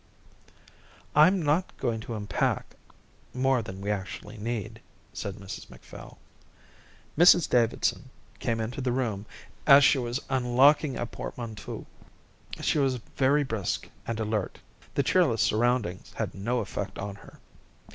[1.15, 2.75] "I'm not going to unpack
[3.35, 4.81] more than we actually need,"
[5.13, 6.17] said Mrs Macphail.
[7.15, 8.09] Mrs Davidson
[8.39, 9.27] came into the room
[9.67, 11.85] as she was unlocking a portmanteau.
[12.61, 14.57] She was very brisk and alert.
[14.95, 17.39] The cheerless surroundings had no effect on her.